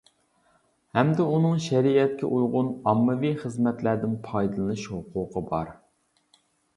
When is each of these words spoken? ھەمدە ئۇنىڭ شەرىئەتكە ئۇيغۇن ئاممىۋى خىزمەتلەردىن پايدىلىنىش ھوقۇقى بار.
ھەمدە 0.99 1.25
ئۇنىڭ 1.33 1.59
شەرىئەتكە 1.65 2.29
ئۇيغۇن 2.37 2.71
ئاممىۋى 2.91 3.31
خىزمەتلەردىن 3.41 4.15
پايدىلىنىش 4.29 4.87
ھوقۇقى 4.95 5.45
بار. 5.51 5.71